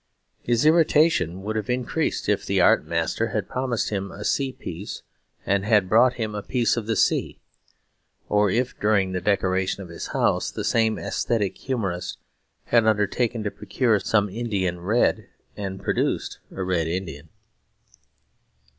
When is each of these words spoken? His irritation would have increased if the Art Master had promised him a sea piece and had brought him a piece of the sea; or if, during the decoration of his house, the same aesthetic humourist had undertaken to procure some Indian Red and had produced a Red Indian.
His 0.41 0.65
irritation 0.65 1.43
would 1.43 1.55
have 1.55 1.69
increased 1.69 2.27
if 2.27 2.43
the 2.43 2.59
Art 2.59 2.83
Master 2.87 3.27
had 3.27 3.47
promised 3.47 3.89
him 3.91 4.11
a 4.11 4.25
sea 4.25 4.51
piece 4.51 5.03
and 5.45 5.63
had 5.63 5.87
brought 5.87 6.13
him 6.15 6.33
a 6.33 6.41
piece 6.41 6.75
of 6.75 6.87
the 6.87 6.95
sea; 6.95 7.39
or 8.27 8.49
if, 8.49 8.75
during 8.79 9.11
the 9.11 9.21
decoration 9.21 9.83
of 9.83 9.89
his 9.89 10.07
house, 10.07 10.49
the 10.49 10.63
same 10.63 10.97
aesthetic 10.97 11.55
humourist 11.55 12.17
had 12.63 12.87
undertaken 12.87 13.43
to 13.43 13.51
procure 13.51 13.99
some 13.99 14.27
Indian 14.27 14.79
Red 14.79 15.27
and 15.55 15.77
had 15.77 15.83
produced 15.83 16.39
a 16.49 16.63
Red 16.63 16.87
Indian. 16.87 17.29